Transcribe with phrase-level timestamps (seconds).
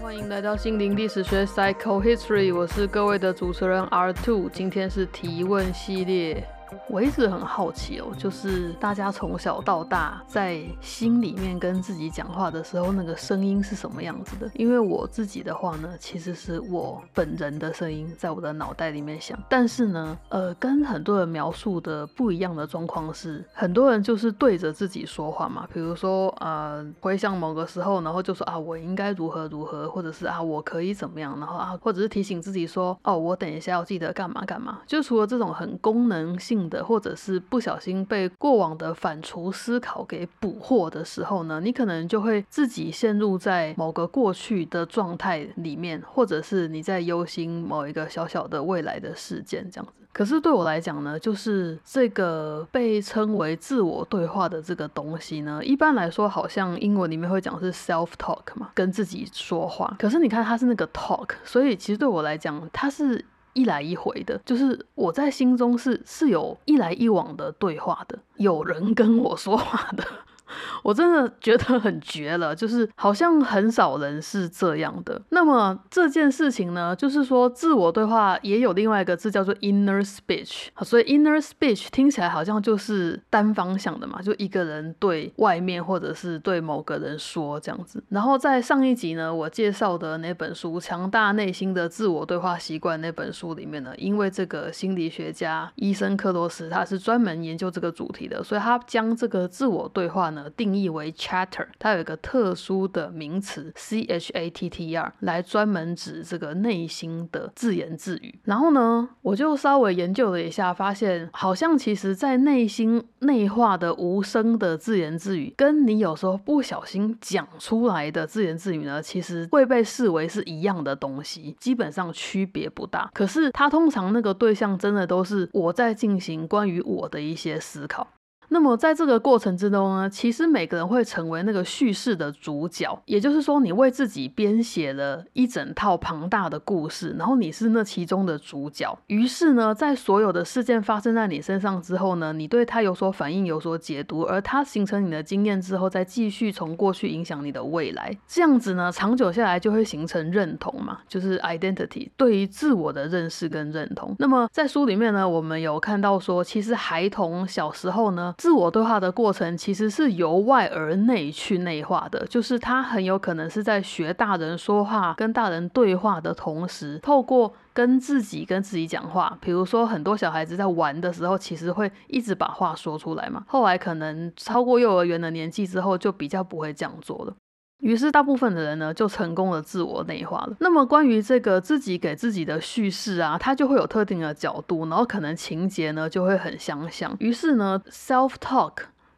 [0.00, 6.53] 欢迎来到心灵历史学 Psycho History，我是各位的主持人 R Two，今天是提问系列。
[6.94, 14.48] 我一直很好奇哦，就是大家从小到大在心里面跟自己讲话的时候，那个声音是什么样子的？
[14.54, 19.36] 因为我自己的话呢，其实是我本人的声音在我的脑袋里面响。
[19.48, 34.78] 但是呢，呃，跟很多人描述的不一样的状况是，很多人就是对着自己说话嘛，比如说呃，回想某个时候，然后就说啊，我应该如何如何，或者是啊，我可以怎么样，然后啊，或者是提醒自己说，哦，我等一下要记得干嘛干嘛。
[34.86, 36.83] 就除了这种很功能性的。
[36.84, 49.92] 或者是不小心被过往的反刍思考给捕获的时候呢，你可能就会自己陷入在某个过去的状态里面，或者是你在忧心某一个小小的未来的事件这样子。
[50.12, 59.92] 可是对我来讲呢，就是这个被称为自我对话的这个东西呢，一般来说好像英文里面会讲是 self talk 嘛，跟自己说话。
[59.98, 63.24] 可是你看它是那个 talk，所以其实对我来讲，它是。
[63.54, 70.04] 一来一回的，就是我在心中是是有一来一往的对话的，有人跟我说话的。
[70.82, 75.20] 我真的觉得很绝了，就是好像很少人是这样的。
[75.30, 88.02] 那么这件事情呢，就是说自我对话也有另外一个字叫做 inner speech，所以 inner speech 听起来好像就是单方向的嘛，就一个人对外面或者是对某个人说这样子。
[88.08, 100.74] 然后在上一集呢，我介绍的那本书《强大内心的自我对话习惯》那本书里面呢，因为这个心理学家医生克罗斯他是专门研究这个主题的，所以他将这个自我对话呢定。
[100.74, 108.40] 义为 chatter，它有一个特殊的名词 c h a t t r，来专门指这个内心的自言自语。
[108.42, 123.08] 然后呢，我就稍微研究了一下，发现好像其实在内心内化的无声的自言自语，跟你有时候不小心讲出来的自言自语呢，其实会被视为是一样的东西，基本上区别不大。
[123.14, 128.08] 可是它通常那个对象真的都是我在进行关于我的一些思考。
[128.48, 138.96] 那么在这个过程之中呢，其实每个人会成为那个叙事的主角，也就是说，你为自己编写了一整套庞大的故事，然后你是那其中的主角。
[139.06, 148.16] 于是呢，在所有的事件发生在你身上之后呢，你对它有所反应、有所解读，而它形成你的经验之后，再继续从过去影响你的未来。
[148.26, 154.14] 这样子呢，长久下来就会形成认同嘛，就是 identity 对于自我的认识跟认同。
[154.18, 158.33] 那么在书里面呢，我们有看到说，其实孩童小时候呢。
[158.36, 169.36] 自我对话的过程其实是由外而内去内化的，就是他很有可能是在学大人说话、跟大人对话的同时，透过跟自己跟自己讲话。
[169.40, 173.44] 比如说，很多小孩子在玩的时候，其实会一直把话说出来嘛。
[173.46, 177.34] 后来可能超过幼儿园的年纪之后，就比较不会这样做了。
[177.80, 180.56] 于是，大部分的人呢，就成功的自我内化了。
[180.60, 187.14] 那么，关于这个自己给自己的叙事啊，它就会有特定的角度，然后可能情节呢就会很相像。
[187.20, 188.72] 于是呢，self talk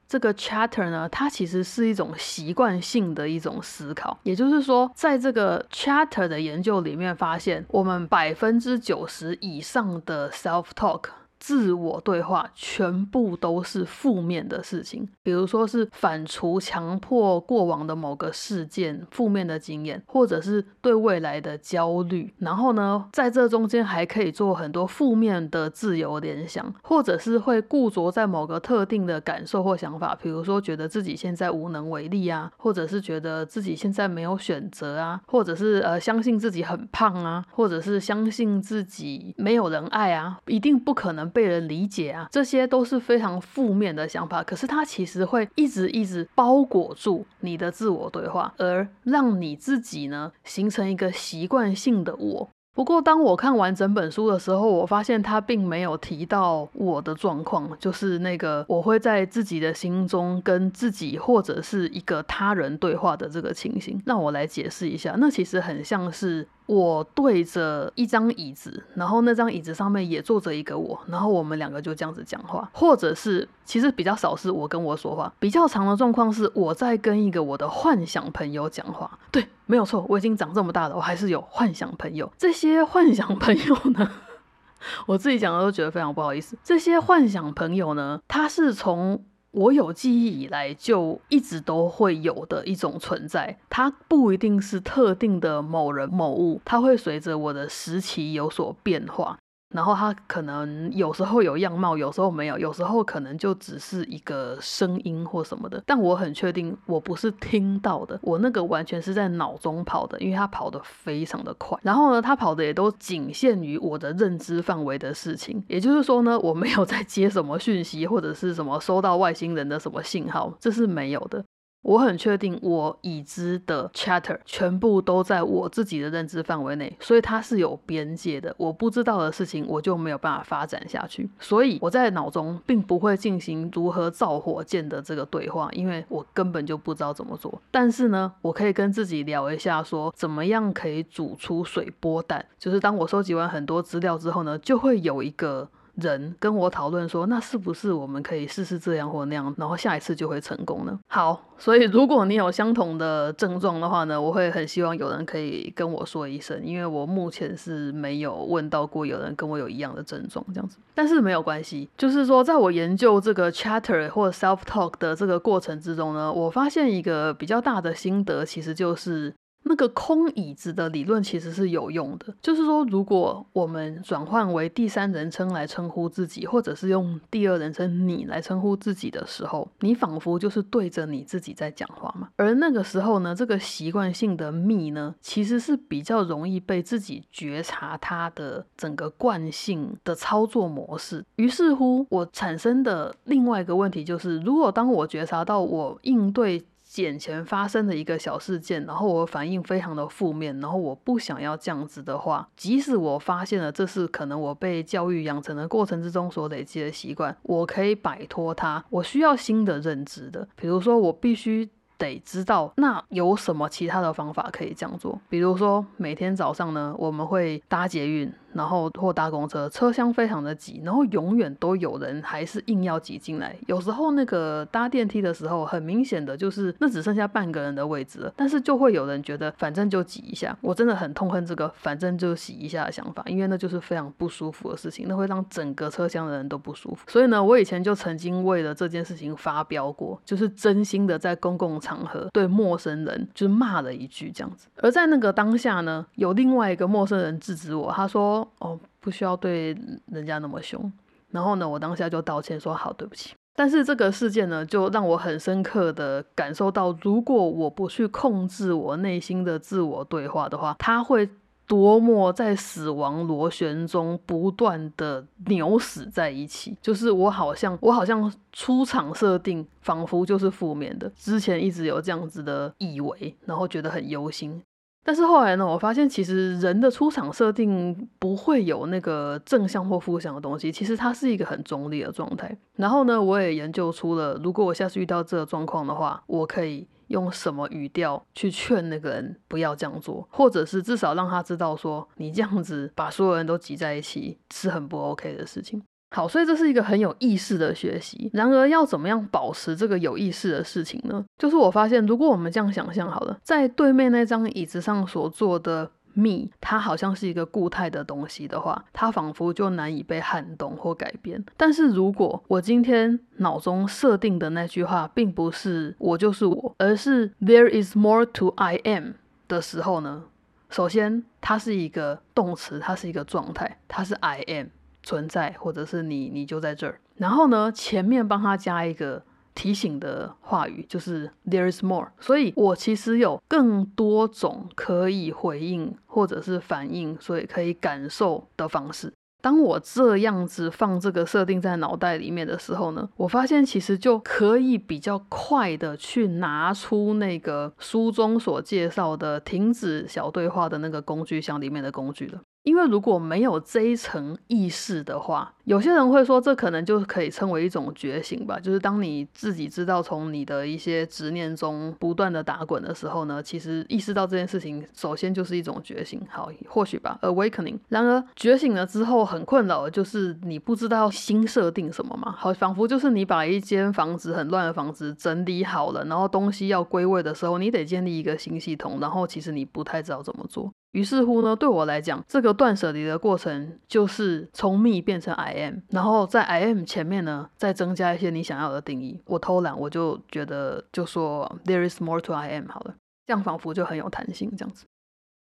[0.08, 4.18] 这个 chatter 呢，它其实是一种习惯性的一种思考。
[4.24, 11.02] 也就是说，在这个 chatter 的研究里面发现，我们百分之九十以上的 self talk。
[11.38, 22.32] 自我对话全部都是负面的事情，比如说是反刍、强迫过往的某个事件、负面的经验，或者是对未来的焦虑。
[22.38, 41.25] 然后呢，在这中间还可以做很多负面的自由联想，或者是会固着在某个特定的感受或想法，比如说觉得自己现在无能为力啊，或者是觉得自己现在没有选择啊，或者是呃相信自己很胖啊，或者是相信自己没有人爱啊，一定不可能。
[41.30, 44.42] 被人理解啊，这些都是非常负面的想法。
[44.42, 52.48] 可是它其实会一直一直包裹住你的自我对话，而让你自己呢形成一个习惯性的我。
[52.76, 64.00] 不过，当我看完整本书的时候，我发现他并没有提到我的状况，就是那个我会在自己的心中跟自己或者是一个他人对话的这个情形。
[64.04, 66.46] 让我来解释一下，那其实很像是。
[66.66, 79.16] 我对着一张椅子，然后那张椅子上面也坐着一个我，然后我们两个就这样子讲话，或者是其实比较少是我跟我说话，比较长的状况是我在跟一个我的幻想朋友讲话。
[79.30, 82.32] 对，没有错，我已经长这么大了，我还是有幻想朋友。
[82.38, 84.10] 这些幻想朋友呢，
[85.06, 86.56] 我自己讲的都觉得非常不好意思。
[86.64, 89.24] 这些幻想朋友呢，他是从。
[89.52, 99.38] 我有记忆以来就一直都会有的一种存在，它不一定是特定的某人某物，它会随着我的时期有所变化。
[99.74, 105.82] 然后它可能有时候有样貌，有时候没有，有时候可能就只是一个声音或什么的。
[105.84, 111.76] 但我很确定，我不是听到的，我那个完全是在脑中跑的，因为它跑得非常的快。
[111.82, 115.62] 然后呢，它跑的也都仅限于我的认知范围的事情。
[115.68, 121.44] 也就是说呢，我没有在接什么讯息，或者是什么收到外星人的什么信号，这是没有的。
[121.86, 128.52] 我很确定，我已知的 chatter 全部都在我自己的认知范围内，所以它是有边界的。
[128.58, 131.30] 我不知道的事情，我就没有办法发展下去。
[131.38, 137.62] 所以我在脑中并不会进行如何造火箭的这个对话，因为我根本就不知道怎么做。
[137.70, 142.44] 但是呢，我可以跟自己聊一下，说怎么样可以煮出水波蛋。
[142.58, 145.68] 就是当我收集完很多资料之后呢，就会有一个。
[145.96, 150.98] 人跟我讨论说，那是不是我们可以试试这样或那样，然后下一次就会成功呢？
[151.08, 160.78] 好，所以如果你有相同的症状的话呢，我会很希望有人可以跟我说一声，因为我目前是没有问到过有人跟我有一样的症状这样子。
[160.94, 169.32] 但是没有关系，就是说在我研究这个 chatter 或 self talk 的这个过程之中呢，我发现一个比较大的心得，其实就是。
[169.68, 182.28] 那个空椅子的理论其实是有用的，就是说，如果我们转换为第三人称来称呼自己，或者是用第二人称你来称呼自己的时候，你仿佛就是对着你自己在讲话嘛。
[182.36, 191.24] 而那个时候呢，这个习惯性的 me 呢，其实是比较容易被自己觉察它的整个惯性的操作模式。
[191.34, 196.64] 于是乎，我产生的另外一个问题就是，如果当我觉察到我应对。
[196.96, 208.84] 眼前发生的一个小事件，然后我反应非常的负面，然后我不想要这样子的话，即使我发现了这是可能我被教育养成的过程之中所累积的习惯，我可以摆脱它。
[208.90, 218.32] 我需要新的认知的，比如说我必须得知道那有什么其他的方法可以这样做，比如说每天早上呢，我们会搭捷运。
[218.56, 223.54] 然后或搭公车，车厢非常的挤，然后永远都有人还是硬要挤进来。
[223.66, 230.56] 有时候那个搭电梯的时候，很明显的就是那只剩下半个人的位置了，但是就会有人觉得反正就挤一下。
[230.60, 237.04] 我真的很痛恨这个反正就挤一下的想法，因为那就是非常不舒服的事情，那会让整个车厢的人都不舒服。
[237.06, 244.68] 所以呢，我以前就曾经为了这件事情发飙过，就是真心的在公共场合对陌生人就是骂了一句这样子。
[244.76, 248.45] 而在那个当下呢，有另外一个陌生人制止我，他说。
[248.58, 249.76] 哦，不需要对
[250.06, 250.92] 人家那么凶。
[251.30, 253.34] 然后呢，我当下就道歉说好，对不起。
[253.54, 261.28] 但是这个事件呢，就让我很深刻的感受到，如果我不去控制我内心的自我对话的话，它会
[261.66, 266.76] 多么在死亡螺旋中不断的扭死在一起。
[266.82, 274.62] 就是我好像，我好像出场设定仿佛就是负面的，之前一直有这样子的以为，然后觉得很忧心。
[275.06, 282.58] 但是后来呢，我发现其实人的出场设定不会有那个正向或负向的东西，其实它是一个很中立的状态。
[282.74, 295.80] 然后呢，我也研究出了，如果我下次遇到这个状况的话，我可以用什么语调去劝那个人不要这样做，或者是至少让他知道说，你这样子把所有人都挤在一起是很不 OK 的事情。
[296.08, 298.30] 好，所以这是一个很有意识的学习。
[298.32, 301.24] 然而，要怎么样保持这个有意识的事情呢？
[301.36, 311.44] 就是我发现，如果我们这样想象好了，在对面那张椅子上所坐的 me，它好像是一个固态的东西的话，它仿佛就难以被撼动或改变。
[311.56, 319.14] 但是如果我今天脑中设定的那句话，并不是我就是我，而是 there is more to I am
[319.48, 320.24] 的时候呢？
[320.70, 324.66] 首先，它是一个动词，它是一个状态，它是 I am。
[325.06, 327.00] 存在，或者是你，你就在这儿。
[327.14, 329.22] 然后呢，前面帮他加一个
[329.54, 332.08] 提醒的话语，就是 there is more。
[332.18, 339.12] 所以我其实有更多种可以回应或者是反应，所以可以感受的方式。
[339.40, 352.40] 当我这样子放这个设定在脑袋里面的时候呢，我发现其实就可以比较快的去拿出那个书中所介绍的停止小对话的那个工具箱里面的工具了。
[352.66, 358.58] 因为如果没有这一层意识的话，有些人会说这可能就可以称为一种觉醒吧。
[358.58, 366.20] 就是当你自己知道从你的一些执念中不断的打滚的时候呢，其实意识到这件事情，首先就是一种觉醒。
[366.28, 367.78] 好，或许吧，awakening。
[367.88, 372.34] 然而觉醒了之后很困扰的就是你不知道新设定什么嘛。
[372.36, 380.72] 好，仿佛就是你把一间房子很乱的房子整理好了，然后东西要归位的时候，你得建立一个新系统，然后其实你不太知道怎么做。
[380.96, 389.20] 于是乎呢，对我来讲，这个断舍离的过程就是从 me 变成 I am，然后在 I am 前面呢，再增加一些你想要的定义。
[389.26, 392.94] 我偷懒，我就觉得就说 there is more to I am 好了，
[393.26, 394.86] 这样仿佛就很有弹性，这样子。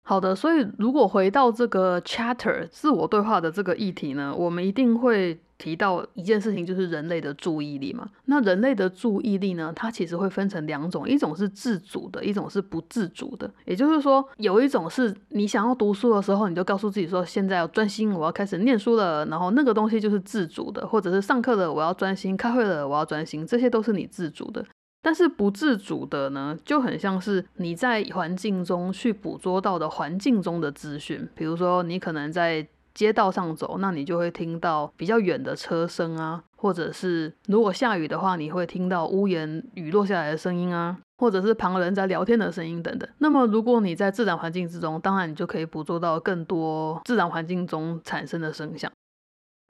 [0.07, 8.07] 好的，所以如果回到这个 chatter 自我对话的这个议题呢，我们一定会提到一件事情，就是人类的注意力嘛。
[8.27, 13.51] 那人类的注意力呢，它其实会分成两种，一种是自主的，一种是不自主的。
[13.65, 19.25] 也就是说，有一种是你想要读书的时候，你就告诉自己说，现在要专心，我要开始念书了。
[19.25, 24.63] 然后那个东西就是自主的，或者是上课了，我要专心；开会了，我要专心，这些都是你自主的。
[25.05, 43.07] 但是不自主的呢，就很像是你在环境中去捕捉到的环境中的资讯，比如说你可能在街道上走，那你就会听到比较远的车声啊，或者是如果下雨的话，你会听到屋檐雨落下来的声音啊，或者是旁人在聊天的声音等等。
[43.19, 48.91] 那么如果你在自然环境之中，当然你就可以捕捉到更多自然环境中产生的声响。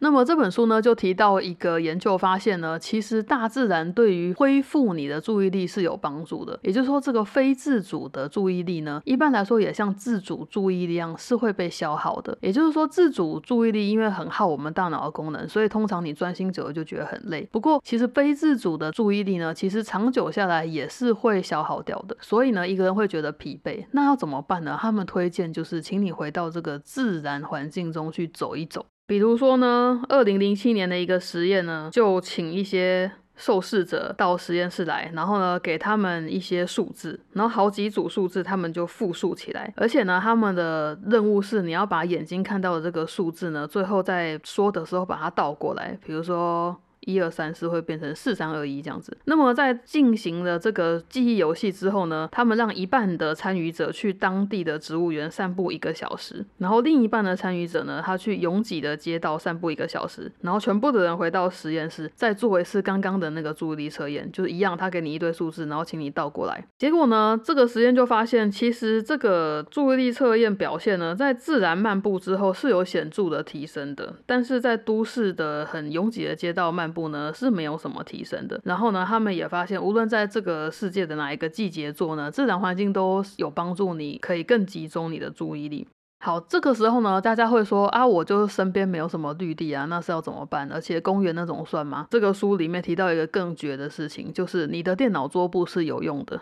[0.05, 6.61] 那么这本书呢，就提到一个研究发现呢，其实大自然对于恢复你的注意力是有帮助的。
[6.61, 12.37] 也就是说，这个非自主的注意力呢，一般来说也像自主注意力一样是会被消耗的。
[12.43, 17.49] 也就是说，自主注意力因为很耗我们大脑的功能，所以通常你专心久了就觉得很累。
[17.51, 22.15] 不过，其实非自主的注意力呢，其实长久下来也是会消耗掉的。
[22.21, 24.77] 所以呢，一个人会觉得疲惫，那要怎么办呢？
[24.79, 28.85] 他们推荐就是，请你回到这个自然环境中去走一走。
[29.07, 39.73] 比如说呢，二零零七年的一个实验呢，就请一些受试者到实验室来，然后呢，给他们一些数字，然后好几组数字，他们就复述起来。
[39.77, 45.99] 而且呢，他们的任务是你要把眼睛看到的这个数字呢，最后在说的时候把它倒过来。
[46.05, 46.75] 比如说。
[47.07, 49.17] 一二三四会变成四三二一这样子。
[49.25, 66.65] 那么在进行了这个记忆游戏之后呢，他们让一半的参与者去当地的植物园散步一个小时，然后另一半的参与者呢，他去拥挤的街道散步一个小时，然后全部的人回到实验室，再做一次刚刚的那个注意力测验，就是一样，他给你一堆数字，然后请你倒过来。
[66.79, 76.94] 结果呢，这个实验就发现，其实这个注意力测验表现呢，在自然漫步之后是有显著的提升的，但是在都市的很拥挤的街道漫。
[76.95, 78.61] 步呢是没有什么提升的。
[78.63, 85.89] 然后呢，他们也发现，无论在这个世界的哪一个季节做呢，自然环境都有帮助，你可以更集中你的注意力。
[86.21, 90.71] 好，这个时候呢，大家会说啊，我就身边没有什么绿地啊，那是要怎么办？
[90.73, 92.07] 而且公园那种算吗？
[92.11, 96.41] 这个书里面提到一个更绝的事情，就是你的电脑桌布是有用的。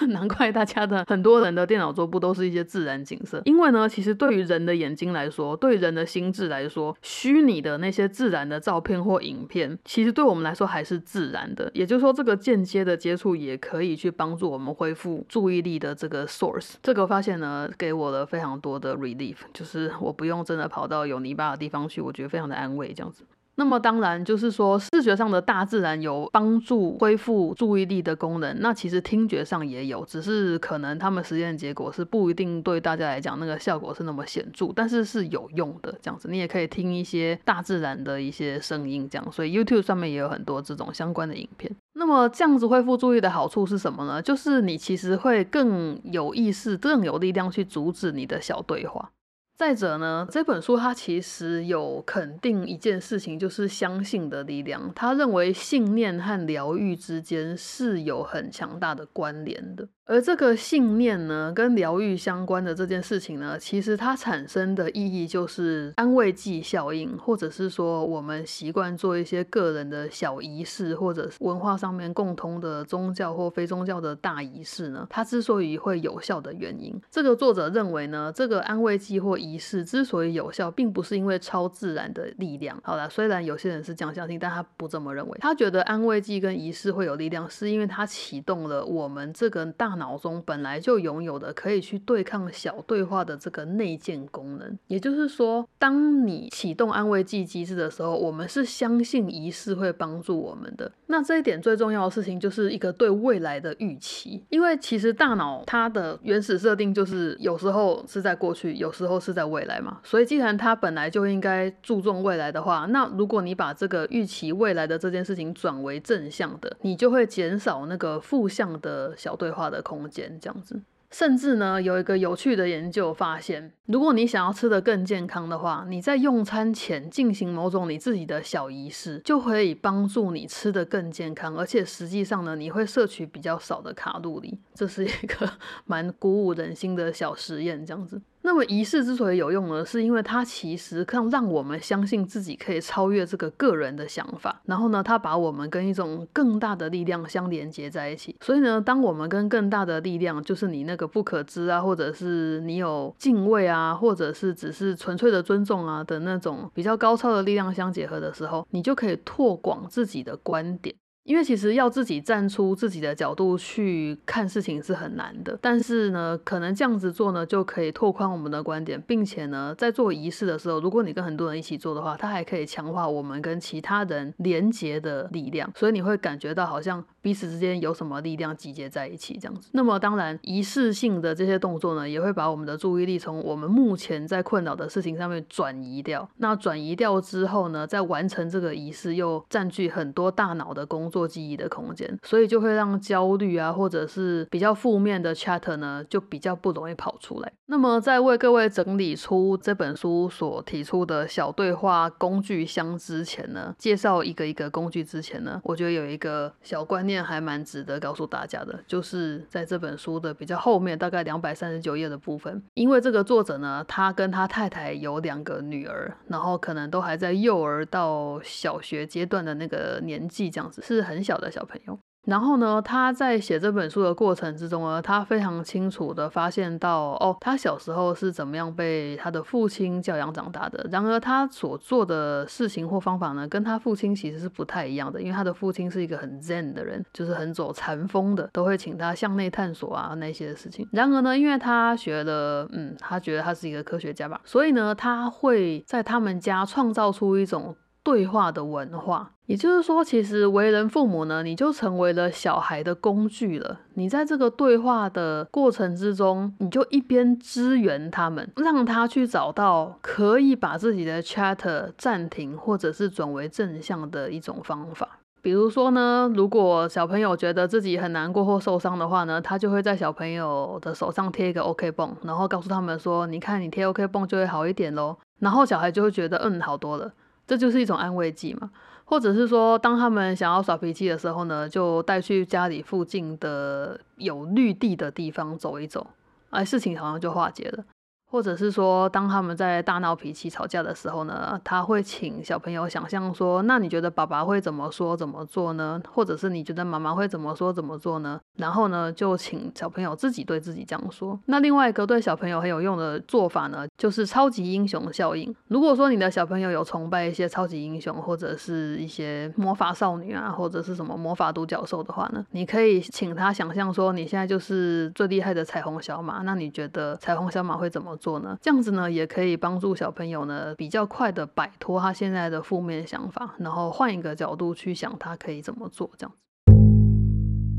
[0.08, 11.70] 难怪大家的很多人的电脑桌布都是一些自然景色，因为呢，其实对于人的眼睛来说，对人的心智来说，虚拟的那些自然的照片或影片，其实对我们来说还是自然的。
[11.74, 16.74] 也就是说，这个间接的接触也可以去帮助我们恢复注意力的这个 source。
[16.82, 23.24] 这个发现呢，给我了非常多的 relief，就是我不用真的跑到有泥巴的地方去，我觉得非常的安慰，这样子。
[23.58, 35.92] 那么当然就是说，视觉上的大自然有帮助恢复注意力的功能，那其实听觉上也有，只是可能他们实验结果是不一定对大家来讲那个效果是那么显著，但是是有用的。
[36.00, 39.32] 这样子，你也可以听一些大自然的一些声音，这样。
[39.32, 41.68] 所以 YouTube 上面也有很多这种相关的影片。
[41.94, 44.22] 那么这样子恢复注意的好处是什么呢？
[44.22, 49.10] 就是你其实会更有意识、更有力量去阻止你的小对话。
[49.58, 54.92] 再者呢，这本书它其实有肯定一件事情，就是相信的力量。
[54.94, 59.88] 他认为信念和疗愈之间是有很强大的关联的。
[60.08, 82.80] 而这个信念呢，跟疗愈相关的这件事情呢，其实它产生的意义就是安慰剂效应，或者是说我们习惯做一些个人的小仪式，或者文化上面共通的宗教或非宗教的大仪式呢，它之所以会有效的原因，这个作者认为呢，这个安慰剂或仪式之所以有效，并不是因为超自然的力量。
[82.82, 85.36] 好了，虽然有些人是这样相信，但他不这么认为。
[85.38, 89.97] 他觉得安慰剂跟仪式会有力量，是因为它启动了我们这个大。
[89.98, 100.90] 脑中本来就拥有的可以去对抗小对话的这个内建功能，也就是说，当你启动安慰剂机制的时候，我们是相信仪式会帮助我们的。
[101.06, 109.98] 那这一点最重要的事情就是一个对未来的预期，因为其实大脑它的原始设定就是有时候是在过去，有时候是在未来嘛。
[110.04, 119.82] 所以既然它本来就应该注重未来的话，那如果你把这个预期未来的这件事情转为正向的，你就会减少那个负向的小对话的。
[119.88, 120.78] 空间这样子，
[121.10, 134.58] 甚至呢，有一个有趣的研究发现，如果你想要吃的更健康的话，你在用餐前进行某种你自己的小仪式，就可以帮助你吃的更健康，而且实际上呢，你会摄取比较少的卡路里。
[134.74, 135.50] 这是一个
[135.86, 138.20] 蛮鼓舞人心的小实验，这样子。
[138.48, 148.34] 那么仪式之所以有用呢，是因为它其实让让我们相信自己可以超越这个个人的想法，然后呢，它把我们跟一种更大的力量相连接在一起。
[148.40, 160.96] 所以呢，当我们跟更大的力量，就是你那个不可知啊，或者是你有敬畏啊，或者是只是纯粹的尊重啊的那种比较高超的力量相结合的时候，你就可以拓广自己的观点。
[161.28, 179.68] 因为其实要自己站出自己的角度去看事情是很难的，但是呢，可能这样子做呢，就可以拓宽我们的观点，并且呢，在做仪式的时候，如果你跟很多人一起做的话，它还可以强化我们跟其他人连结的力量，所以你会感觉到好像彼此之间有什么力量集结在一起这样子。
[179.72, 186.26] 那么当然，仪式性的这些动作呢，也会把我们的注意力从我们目前在困扰的事情上面转移掉。
[186.38, 191.18] 那转移掉之后呢，在完成这个仪式又占据很多大脑的工作。
[191.28, 197.52] 记忆的空间，所以就会让焦虑啊，或者是比较负面的 chat 呢，就比较不容易跑出来。
[197.66, 221.08] 那么，在为各位整理出这本书所提出的小对话工具箱之前呢，介绍一个一个工具之前呢，我觉得有一个小观念还蛮值得告诉大家的，就是在这本书的比较后面，大概两百三十九页的部分，因为这个作者呢，他跟他太太有两个女儿，然后可能都还在幼儿到小学阶段的那个年纪，这样子是。
[221.08, 230.86] 很小的小朋友，然后呢，他在写这本书的过程之中呢，他非常清楚的发现到，哦，他小时候是怎么样被他的父亲教养长大的。
[230.92, 240.86] 然而，他所做的事情或方法呢，跟他父亲其实是不太一样的，因为他的父亲是一个很 zen 的人，就是很走禅风的，都会请他向内探索啊那些事情。
[240.92, 247.74] 然而呢，因为他学了，嗯，他觉得他是一个科学家吧，所以呢，他会在他们家创造出一种。
[248.08, 253.80] 对话的文化，也就是说，其实为人父母呢，你就成为了小孩的工具了。
[253.96, 265.18] 你在这个对话的过程之中，你就一边支援他们，让他去找到可以把自己的 chat 暂停，或者是转为正向的一种方法。
[265.42, 277.12] 比如说呢，如果小朋友觉得自己很难过或受伤的话呢，他就会在小朋友的手上贴一个 OK 绷，然后告诉他们说：“你看，你贴 OK 绷就会好一点喽。”然后小孩就会觉得，嗯，好多了。
[277.48, 278.70] 这就是一种安慰剂嘛，
[279.06, 286.06] 或者是说，当他们想要耍脾气的时候呢，就带去家里附近的有绿地的地方走一走，
[286.50, 287.82] 哎，事情好像就化解了。
[288.30, 295.98] 或者是说，当他们在大闹脾气、吵架的时候呢，他会请小朋友想象说：“那你觉得爸爸会怎么说、怎么做呢？
[296.12, 301.40] 或者是你觉得妈妈会怎么说、怎么做呢？”然后呢，就请小朋友自己对自己这样说。
[301.46, 305.54] 那另外一个对小朋友很有用的做法呢，就是超级英雄效应。
[305.68, 316.42] 如果说你的小朋友有崇拜一些超级英雄，或者是一些魔法少女啊，或者是什么魔法独角兽的话呢，你可以请他想象说，你现在就是最厉害的彩虹小马。
[316.42, 318.17] 那你觉得彩虹小马会怎么？
[318.18, 326.47] 做呢，这样子呢，也可以帮助小朋友呢，比较快的摆脱他现在的负面想法，然后换一个角度去想，他可以怎么做，这样子。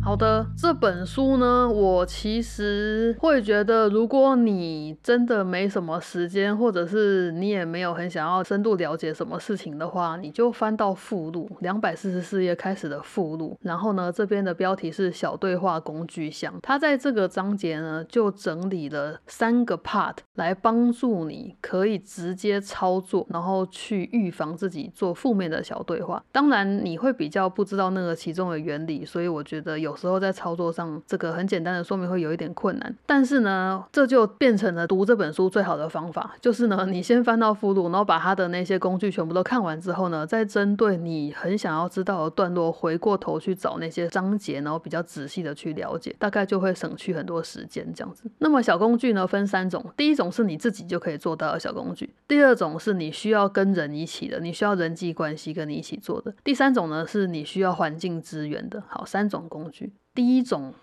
[0.01, 26.23] 好的，这本书呢，我其实会觉得，如果你真的没什么时间，或者是你也没有很想要深度了解什么事情的话，你就翻到附录两百四十四页开始的附录，然后呢，这边的标题是小对话工具箱，它在这个章节呢就整理了三个 part 来帮助你可以直接操作，然后去预防自己做负面的小对话。
[26.31, 29.88] 当然你会比较不知道那个其中的原理，所以我觉得有。
[29.89, 48.29] 有时候在操作上，这个很简单的说明会有一点困难，但是呢，这就变成了读这本书最好的方法，就是呢，你先翻到附录，然后把它的那些工具全部都看完之后呢，再针对你很想要知道的段落，回过头去找那些章节，然后比较仔细的去了解，大概就会省去很多时间这样子。
[48.37, 58.83] 那么小工具呢，分三种，第一种是你自己就可以做到的小工具，第二种是你需要跟人一起的，你需要人际关系跟你一起做的，第三种呢是你需要环境资源的。
[58.87, 59.78] 好，三种工具。
[60.15, 60.73] 第一种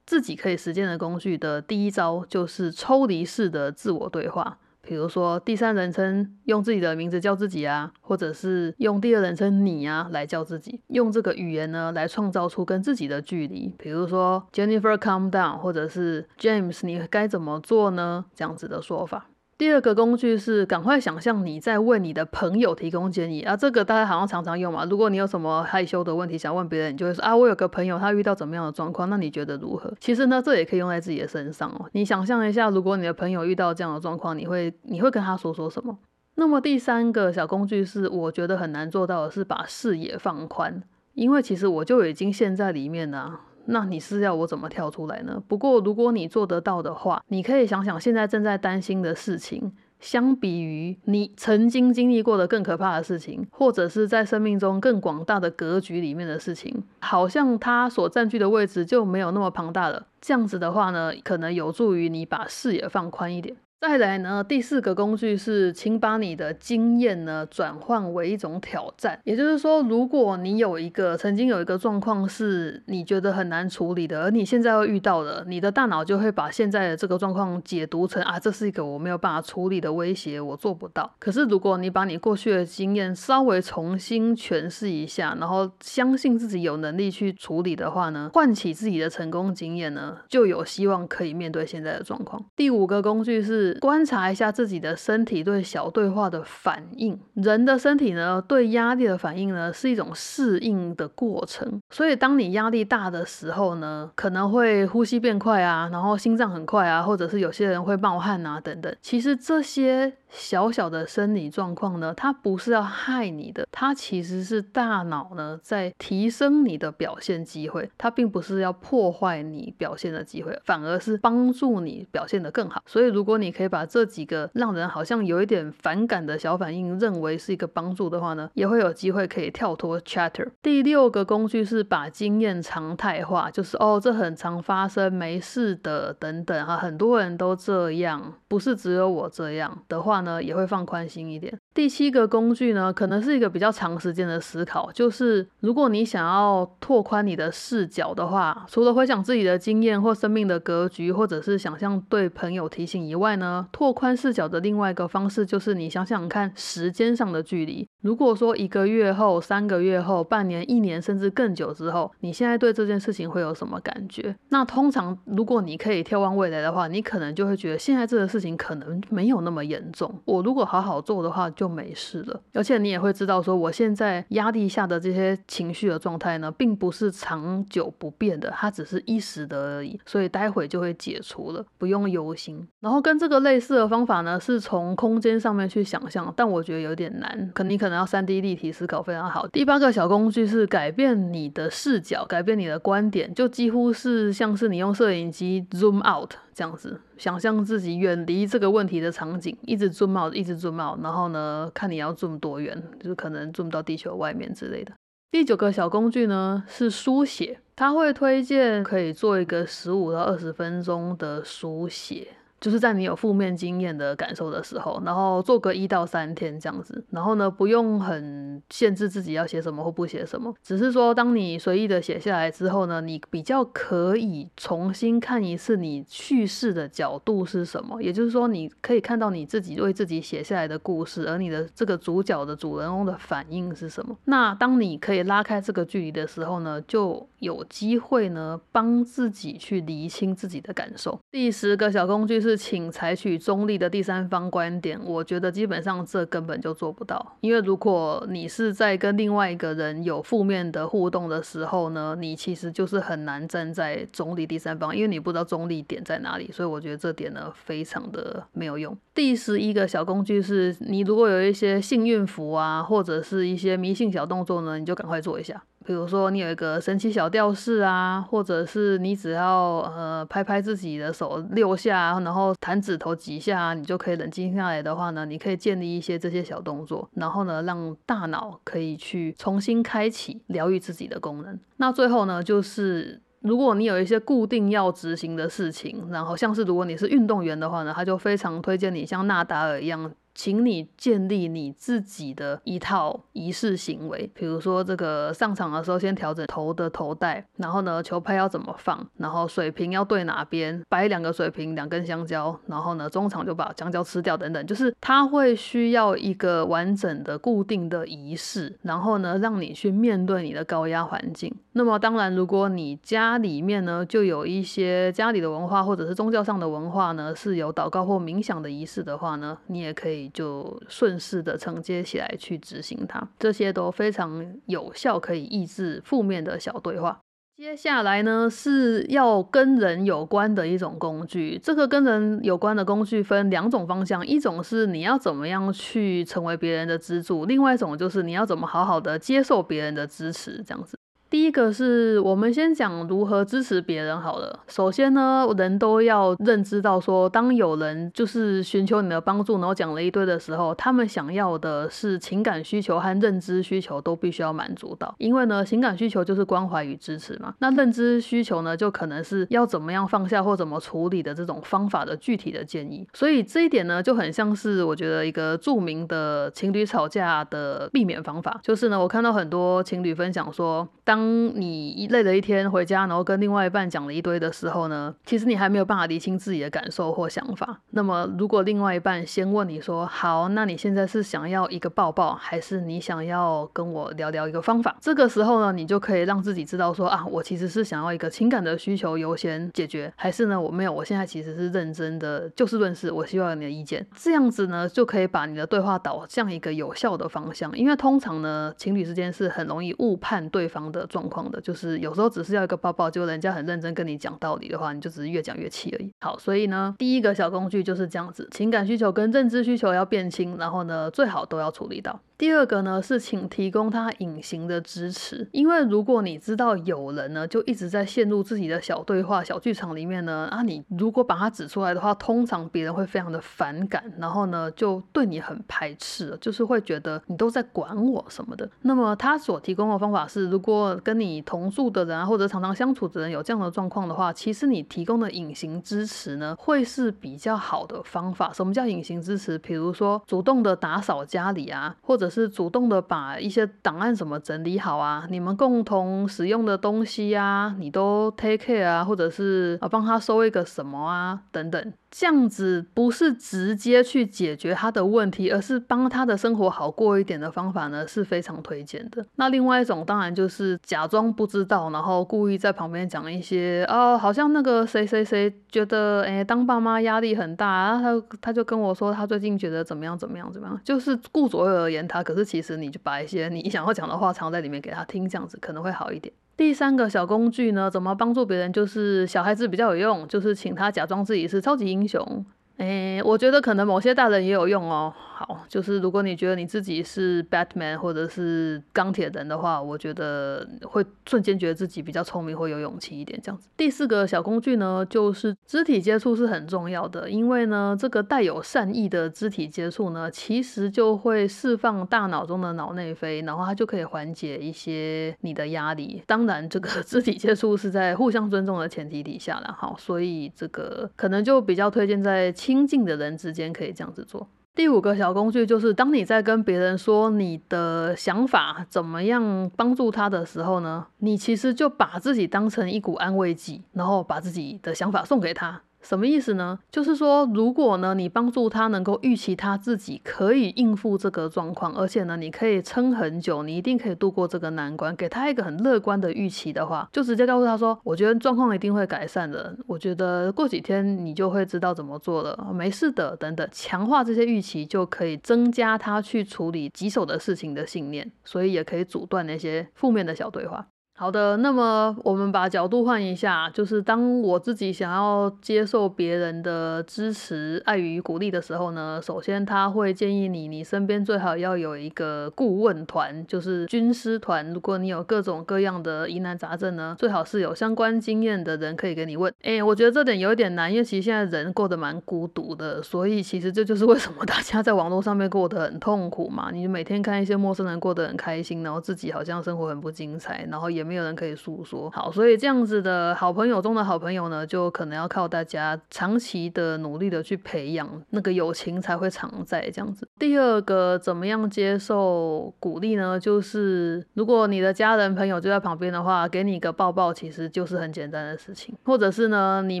[0.04, 18.26] 自己可以实践的工具的第一招就是抽离式的自我对话，比如说第三人称用自己的名字叫自己啊，或者是用第二人称你啊来叫自己，用这个语言呢来创造出跟自己的距离，比如说 Jennifer，calm down，或者是 James，你该怎么做呢？
[18.34, 19.28] 这样子的说法。
[19.58, 24.84] 第二个工具是赶快想象你在为你的朋友提供建议啊，这个大家好像常常用嘛。
[24.84, 29.90] 如果你有什么害羞的问题想问别人，你就会说啊，我有个朋友他遇到怎么样的状况，那你觉得如何？
[29.98, 31.88] 其实呢，这也可以用在自己的身上哦。
[31.92, 35.96] 你想象一下，如果你的朋友遇到这样的状况，你会你会跟他说说什么？
[36.34, 40.82] 那么第三个小工具是我觉得很难做到的是把视野放宽，
[41.14, 43.40] 因为其实我就已经陷在里面了。
[43.66, 45.42] 那你是要我怎么跳出来呢？
[45.46, 49.72] 不过如果你做得到的话，你可以想想现在正在担心的事情。
[49.98, 60.06] 相比于你曾经经历过的更可怕的事情，或者是在生命中更广大的格局里面的事情，好像它所占据的位置就没有那么庞大了。
[60.20, 63.56] 这样子的话呢，可能有助于你把视野放宽一点。
[63.78, 69.20] 再来呢，第四个工具是，请把你的经验呢转换为一种挑战。
[69.22, 81.14] 也就是说，如果你有一个曾经有一个状况是你觉得很难处理的，而你现在会遇到的，你的大脑就会把现在的这个状况解读成啊，这是一个我没有办法处理的威胁，我做不到。
[81.18, 92.42] 可是如果你把你过去的经验稍微重新诠释一下，然后相信自己有能力去处理的话呢，唤起自己的成功经验呢，就有希望可以面对现在的状况。
[92.56, 93.65] 第五个工具是。
[93.74, 97.18] 观察一下自己的身体对小对话的反应。
[97.34, 101.80] 人的身体呢，对压力的反应呢，是一种适应的过程。
[101.90, 108.94] 所以，当你压力大的时候呢，可能会呼吸变快啊，然后心脏很快啊，或者是有些人会冒汗啊，等等。
[109.00, 110.14] 其实这些。
[110.28, 122.82] 小小的生理状况呢，它不是要害你的，它其实是大脑呢在提升你的表现机会，它并不是要破坏你表现的机会，反而是帮助你表现得更好。
[122.86, 130.46] 所以，如果你可以把这几个让人好像有一点反感的小反应认为是一个帮助的话呢，也会有机会可以跳脱 chatter。
[130.60, 140.16] 第六个工具是把经验常态化，就是哦，这很常发生，没事的等等啊，很多人都这样，不是只有我这样的话。
[140.26, 141.56] 呢也会放宽心一点。
[141.76, 157.86] 第七个工具呢，可能是一个比较长时间的思考，就是如果你想要拓宽你的视角的话，除了回想自己的经验或生命的格局，或者是想象对朋友提醒以外呢，拓宽视角的另外一个方式就是你想想看时间上的距离。
[158.02, 164.36] 如果说一个月后、三个月后、半年、一年，甚至更久之后，你现在对这件事情会有什么感觉？
[164.50, 170.14] 那通常如果你可以眺望未来的话，你可能就会觉得现在这个事情可能没有那么严重。
[170.24, 172.40] 我如果好好做的话，就没事了。
[172.52, 179.98] 而且你也会知道，说我现在压力下的这些情绪的状态呢，并不是长久不变的，它只是一时的而已。
[180.06, 182.66] 所以待会就会解除了，不用忧心。
[182.80, 187.50] 然后跟这个类似的方法呢，是从空间上面去想象，但我觉得有点难。
[187.52, 189.46] 可你可可能要三 D 立体思考非常好。
[189.46, 196.32] 第八个小工具是改变你的视角，改变你的观点，就几乎是像是你用摄影机 zoom out。
[196.52, 204.92] 这样子，想象自己远离这个问题的场景，一直 zoom out，一直 zoom out，然后呢，看你要 zoom 多远，就是可能 zoom 到地球外面之类的。
[205.30, 212.26] 第九个小工具呢是书写，他会推荐可以做一个十五到二十分钟的书写。
[212.58, 234.16] 就是在你有负面经验的感受的时候，然后做个一到三天这样子，然后呢，不用很限制自己要写什么或不写什么，只是说当你随意的写下来之后呢，你比较可以重新看一次你叙事的角度是什么，也就是说你可以看到你自己为自己写下来的故事，而你的这个主角的主人公的反应是什么。
[234.24, 241.20] 那当你可以拉开这个距离的时候呢，就有机会呢帮自己去厘清自己的感受。
[241.30, 242.45] 第十个小工具。
[242.46, 258.96] 是请采取中立的第三方观点，我觉得基本上这根本就做不到，因为如果你是在跟另外一个人有负面的互动的时候呢，你其实就是很难站在中立第三方，因为你不知道中立点在哪里，所以我觉得这点呢非常的没有用。
[259.12, 265.62] 第十一个小工具是你如果有一些幸运符啊，或者是一些迷信小动作呢，你就赶快做一下。
[265.86, 281.58] 比如说你有一个神奇小吊饰啊，或者是你只要呃拍拍自己的手六下，然后弹指头几下，你就可以冷静下来的话呢，你可以建立一些这些小动作，然后呢让大脑可以去重新开启疗愈自己的功能。
[281.76, 290.12] 那最后呢，就是如果你有一些固定要执行的事情，然后像是如果你是运动员的话呢，他就非常推荐你像纳达尔一样。
[290.36, 311.50] 请你建立你自己的一套仪式行为，比如说这个上场的时候先调整头的头带，然后呢球拍要怎么放，然后水瓶要对哪边，摆两个水瓶，两根香蕉，然后呢中场就把香蕉吃掉等等，就是它会需要一个完整的固定的仪式，然后呢让你去面对你的高压环境。
[311.72, 320.25] 那么当然，如果你家里面呢就有一些家里的文化或者是宗教上的文化呢是有祷告或冥想的仪式的话呢，你也可以。
[320.28, 327.20] 就顺势的承接起来去执行它，这些都非常有效，可以抑制负面的小对话。
[327.56, 340.98] 接下来呢是要跟人有关的一种工具，这个跟人有关的工具分两种方向，一种是你要怎么样去成为别人的支柱，另外一种就是你要怎么好好的接受别人的支持，这样子。
[341.28, 344.60] 第一个是我们先讲如何支持别人好了。
[344.68, 355.12] 首先呢，人都要认知到说，当有人就是寻求你的帮助，然后讲了一堆的时候，他们想要的是情感需求和认知需求都必须要满足到。
[355.18, 363.06] 因为呢，情感需求就是关怀与支持嘛，那认知需求呢，就可能是要怎么样放下或怎么处理的这种方法的具体的建议。
[363.12, 371.24] 所以这一点呢，就很像是我觉得一个著名的情侣吵架的避免方法，就是呢，我看到很多情侣分享说，当当
[371.58, 377.80] 你累了一天回家，然后跟另外一半讲了一堆的时候呢，其实你还没有办法理清自己的感受或想法。
[377.92, 397.74] 那么，如果另外一半先问你说：“好，那你现在是想要一个抱抱，还是你想要跟我聊聊一个方法？”这个时候呢，你就可以让自己知道说：“啊，我其实是想要一个情感的需求优先解决，还是呢，我没有，我现在其实是认真的就事论事，我希望有你的意见。”这样子呢，就可以把你的对话导向一个有效的方向。
[397.74, 406.12] 因为通常呢，情侣之间是很容易误判对方的状况的，就是有时候只是要一个抱抱，就人家很认真跟你讲道理的话，你就只是越讲越气而已。
[406.20, 412.20] 好，所以呢，第一个小工具就是这样子，情感需求跟认知需求要变清，然后呢，最好都要处理到。
[412.38, 428.68] 第二个呢是请提供他隐形的支持，因为如果你知道有人呢就一直在陷入自己的小对话、小剧场里面呢，啊，你如果把他指出来的话，通常别人会非常的反感，然后呢就对你很排斥，就是会觉得你都在管我什么的。
[428.82, 438.52] 那么他所提供的方法是，如果跟你同住的人啊，或者常常相处的人有这样的状况的话，其实你提供的隐形支持呢会是比较好的方法。
[438.52, 439.56] 什么叫隐形支持？
[439.56, 451.92] 比如说主动的打扫家里啊，或者是主动的把一些档案什么整理好啊，你们共同使用的东西啊，你都 take care 啊，或者是啊帮他收一个什么啊，等等。
[452.18, 459.22] 这样子不是直接去解决他的问题，而是帮他的生活好过一点的方法呢，是非常推荐的。
[459.34, 472.22] 那另外一种当然就是假装不知道，然后故意在旁边讲一些哦，好像那个谁谁谁觉得哎当爸妈压力很大，然后他他就跟我说他最近觉得怎么样怎么样怎么样，就是顾左右而言他。
[472.22, 476.32] 可是其实你就把一些你想要讲的话藏在里面给他听，这样子可能会好一点。
[476.56, 478.72] 第三个小工具呢，怎么帮助别人？
[478.72, 482.44] 就是小孩子比较有用，就是请他假装自己是超级英雄。
[482.78, 485.12] 诶，我觉得可能某些大人也有用哦。
[485.16, 493.68] 好，就是如果你觉得你自己是 Batman 或者是钢铁人的话，我觉得会瞬间觉得自己比较聪明，会有勇气一点这样子。
[493.76, 506.22] 第四个小工具呢，就是肢体接触是很重要的，因为呢，这个带有善意的肢体接触呢，其实就会释放大脑中的脑内啡，然后它就可以缓解一些你的压力。
[506.26, 514.48] 当然，这个 肢体接触是在互相尊重的前提底下了，好，所以这个可能就比较推荐在亲近的人之间可以这样子做。
[514.74, 525.80] 第五个小工具就是，当你在跟别人说你的想法怎么样帮助他的时候呢，你其实就把自己当成一股安慰剂，然后把自己的想法送给他。
[526.06, 526.78] 什么意思呢？
[526.88, 550.86] 就是说，如果呢，你帮助他能够预期他自己可以应付这个状况，而且呢，你可以撑很久，你一定可以度过这个难关，给他一个很乐观的预期的话，就直接告诉他说：“我觉得状况一定会改善的，我觉得过几天你就会知道怎么做了，没事的。”等等，强化这些预期，就可以增加他去处理棘手的事情的信念，所以也可以阻断那些负面的小对话。
[551.18, 564.70] 好的，那么我们把角度换一下，就是当我自己想要接受别人的支持、爱与鼓励的时候呢，首先他会建议你，你身边最好要有一个顾问团，就是军师团。
[564.74, 569.50] 如果你有各种各样的疑难杂症呢，最好是有相关经验的人可以给你问。
[569.62, 576.68] 哎，我觉得这点有一点难，因为其实现在人过得蛮孤独的，所以其实这就是为什么 大家在网络上面过得很痛苦嘛。
[576.70, 581.05] 你每天看一些陌生人过得很开心，然后自己好像生活很不精彩，然后也。
[581.06, 590.28] 没有人可以诉说，好，所以这样子的好朋友中的好朋友呢，就可能要靠大家长期的努力的去培养，那个友情才会常在这样子。
[590.38, 593.38] 第二个，怎么样接受鼓励呢？
[593.38, 598.94] 就是如果你的家人朋友就在旁边的话，给你一个抱抱，其实就是很简单的事情。
[599.04, 600.00] 或者是呢，你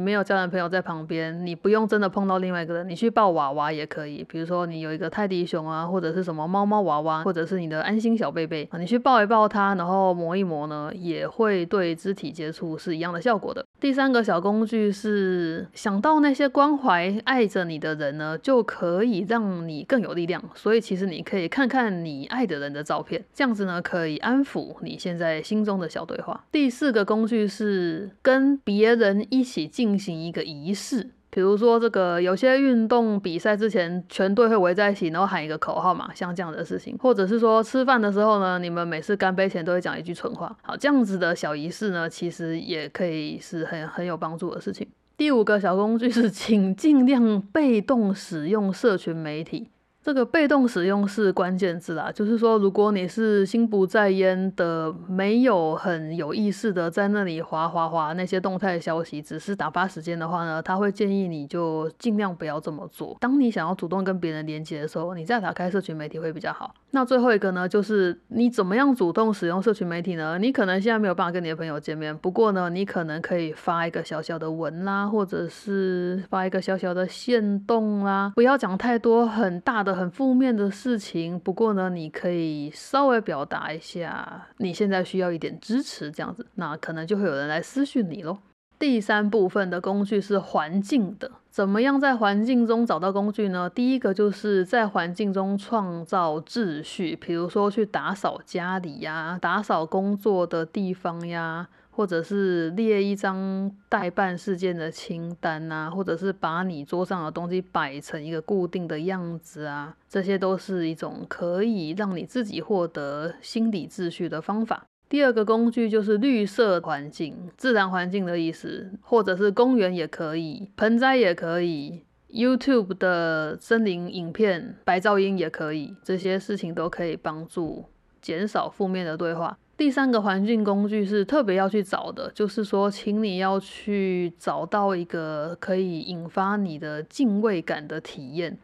[0.00, 4.24] 没有家人朋友在旁边，你不用真的碰到另外一个人，你去抱娃娃也可以。
[4.28, 10.90] 比如说你有一个泰迪熊啊，或者是什么猫猫娃娃，或者是你的安心小贝贝啊，你去抱一抱它，然后磨一磨呢。
[10.96, 13.64] 也会对肢体接触是一样的效果的。
[13.78, 20.42] 第三个小工具是想到那些关怀爱着你的人呢，就可以让你更有力量。
[20.54, 26.44] 所以其实你可以看看你爱的人的照片，这样子呢可以安抚你现在心中的小对话。
[26.50, 31.10] 第四个工具是跟别人一起进行一个仪式。
[31.36, 40.56] 比如说这个有些运动比赛之前，全队会围在一起，然后喊一个口号嘛，像这样的事情，或者是说吃饭的时候呢，你们每次干杯前都会讲一句蠢话。
[40.62, 44.88] 好，这样子的小仪式呢，其实也可以是很很有帮助的事情。
[45.18, 49.68] 第五个小工具是，请尽量被动使用社群媒体。
[50.06, 63.16] 这个被动使用是关键字啦，就是说，如果你是心不在焉的，没有很有意识的在那里划划划那些动态消息，只是打发时间的话呢，他会建议你就尽量不要这么做。
[63.18, 66.72] 当你想要主动跟别人连接的时候，你再打开社群媒体会比较好。
[66.92, 70.38] 那最后一个呢，就是你怎么样主动使用社群媒体呢？
[70.38, 79.95] 你可能现在没有办法跟你的朋友见面，不过呢，你可能可以发一个小小的文啦，或者是发一个小小的线动啦，不要讲太多很大的。
[79.96, 88.38] 很负面的事情，不过呢，你可以稍微表达一下，你现在需要一点支持，这样子，那可能就会有人来私讯你喽。
[88.78, 93.70] 第三部分的工具是环境的，怎么样在环境中找到工具呢？
[93.70, 101.68] 第一个就是在环境中创造秩序，比如说去打扫家里呀，打扫工作的地方呀。
[101.96, 114.84] 或者是列一张代办事件的清单啊，或者是把你桌上的东西摆成一个固定的样子啊，这些都是一种可以让你自己获得心理秩序的方法。
[115.08, 127.86] 第二个工具就是绿色环境，自然环境的意思，或者是公园也可以，盆栽也可以，YouTube 的森林影片、白噪音也可以，这些事情都可以帮助
[128.20, 129.56] 减少负面的对话。
[129.76, 138.56] 第三个环境工具是特别要去找的，就是说，请你要去找到一个可以引发你的敬畏感的体验。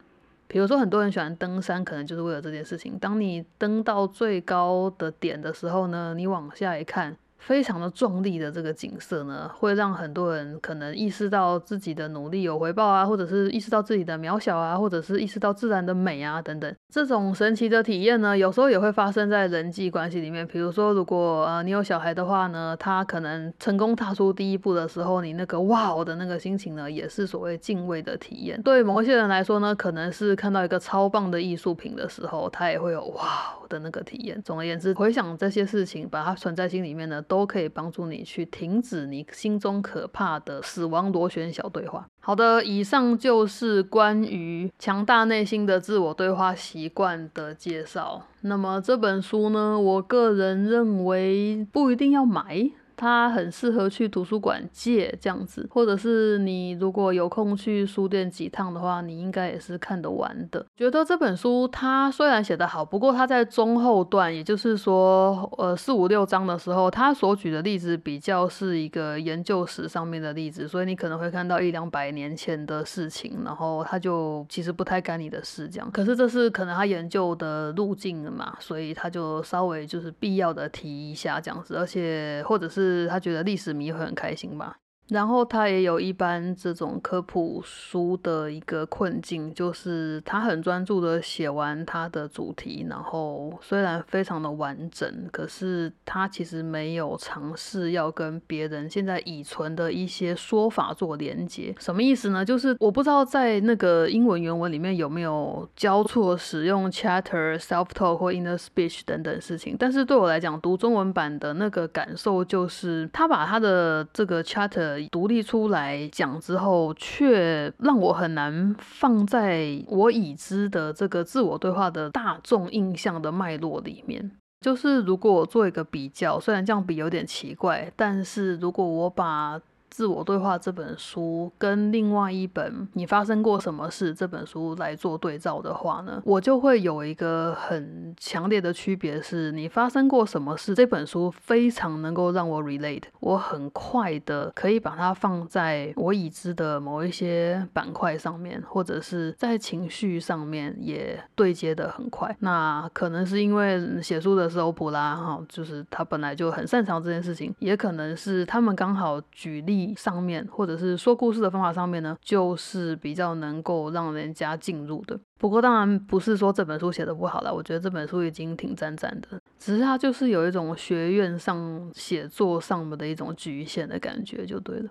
[0.47, 2.97] 比如说，很多人喜欢登山，可能就是为了这件事情。
[2.99, 7.15] 当你登到最高的点的时候呢，你往下一看。
[7.45, 16.73] 非常的壮丽的这个景色呢，会让很多人可能意识到自己的努力有回报啊，或者是意识到自己的渺小啊，或者是意识到自然的美啊等等。
[16.89, 20.47] 这种神奇的体验呢，有时候也会发生在人际关系里面。
[20.47, 28.61] 比如说，如果呃你有小孩的话呢，他可能成功踏出第一步的时候，你那个哇的那个心情呢，也是所谓敬畏的体验。
[28.61, 34.41] 对某些人来说呢，可能是看到一个超棒的艺术品的时候，他也会有哇的那个体验。
[34.43, 37.21] 总而言之，回想这些事情，把它存在心里面呢。
[37.33, 42.05] 都可以帮助你去停止你心中可怕的死亡螺旋小对话。
[42.19, 48.21] 好的，以上就是关于强大内心的自我对话习惯的介绍。
[48.41, 52.69] 那么这本书呢，我个人认为不一定要买。
[52.95, 60.65] 它很适合去图书馆借这样子，或者是你如果有空去书店几趟的话，你应该也是看得完的。
[60.75, 75.89] 觉得这本书它虽然写得好，不过它在中后段，也就是说，呃四五六章的时候，它所举的例子比较是一个研究史上面的例子，所以你可能会看到一两百年前的事情，然后他就其实不太干你的事这样。
[75.91, 82.82] 可是这是可能他研究的路径嘛，所以他就稍微就是必要的提一下这样子，而且或者是。
[82.83, 84.79] 是他觉得历史迷会很开心吧。
[85.09, 101.75] 然后他也有一般这种科普书的一个困境，就是他很专注的写完他的主题，然后虽然非常的完整，可是他其实没有尝试要跟别人现在已存的一些说法做连接。
[101.79, 102.43] 什么意思呢？
[102.43, 114.92] 就是我不知道在那个英文原文里面有没有交错使用 chatter、self talk 或 inner speech 等等事情，但是对我来讲，读中文版的那个感受就是他把他的这个 chatter。
[115.11, 124.31] 独立出来讲之后，却让我很难放在我已知的这个自我对话的大众印象的脉络里面。
[124.61, 129.59] 就是如果我做一个比较，虽然这样比有点奇怪，但是如果我把
[129.93, 152.35] 自我对话这本书跟另外一本你发生过什么事这本书来做对照的话呢，我就会有一个很强烈的区别是，你发生过什么事这本书非常能够让我 relate，我很快的可以把它放在我已知的某一些板块上面，或者是在情绪上面也对接的很快。
[152.39, 159.82] 那可能是因为写书的是欧普拉哈，就是他本来就很擅长这件事情，也可能是他们刚好举例。
[159.97, 165.19] 上面或者是说故事的方法上面呢，就是比较能够让人家进入的。
[165.39, 174.89] 不过当然不是说这本书写的不好了，我觉得这本书已经挺赞赞的，只是它就是有一种学院上写作上面的一种局限的感觉就对了。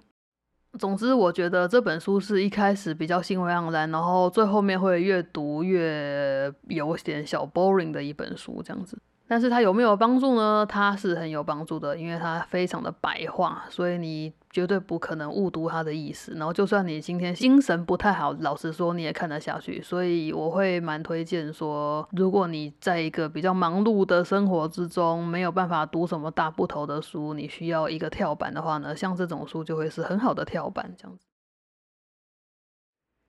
[0.79, 8.99] 总之，我觉得这本书是一开始比较兴味盎然，然后最后面会越读越有点小 boring 的一本书这样子。
[9.27, 10.67] 但是它有没有帮助呢？
[10.69, 16.33] 它是很有帮助的，因为它非常的白话，所以你绝对不可能误读它的意思。
[16.37, 19.81] 然后就算你今天精神不太好，老实说你也看得下去。
[19.81, 31.25] 所以我会蛮推荐说，如果你在一个比较忙碌的生活之中，没有办法读什么大部头的书，你需要一个跳板的话呢，像这种书就会是很好的跳板，这样子。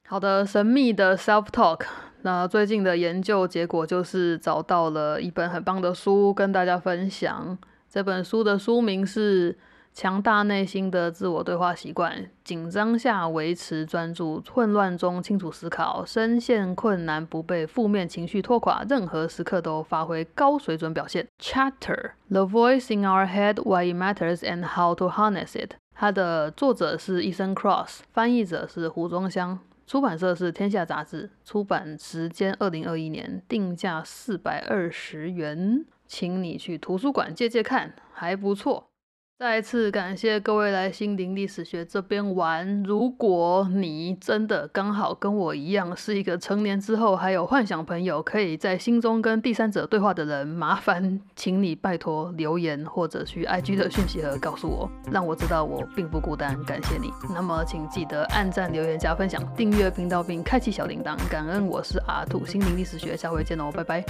[0.09, 1.85] 好的，神秘的 self talk。
[2.25, 7.57] 那最近的研究结果就是找到了一本很棒的书，跟大家分享。
[7.89, 9.53] 这本书的书名是
[9.93, 12.13] 《强大内心的自我对话习惯》，
[12.43, 21.27] 紧张下维持专注，混乱中清楚思考，深陷困难不被负面情绪拖垮，任何时刻都发挥高水准表现。
[21.39, 25.71] Chatter: The Voice in Our Head, Why It Matters and How to Harness It。
[25.93, 29.59] 它的作者是 Ethan Cross，翻译者是胡庄香。
[29.85, 38.89] 出版社是天下杂志，出版时间二零二一年，定价四百二十元，请你去图书馆借借看，还不错。
[39.39, 42.81] 再次感谢各位来心灵历史学这边玩。
[42.83, 56.57] 如果你真的刚好跟我一样是一个成年之后还有幻想朋友，可以在心中跟第三者对话的人，麻烦请你拜托留言或者去 IG 的讯息盒告诉我，让我知道我并不孤单。
[56.63, 57.11] 感谢你。
[57.33, 61.17] 那么请记得按赞、留言、加分享、订阅频道并开启小铃铛。
[61.29, 64.01] 感恩，我是阿土心灵历史学，下回见喽，拜拜。